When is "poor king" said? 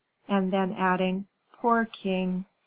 1.59-2.45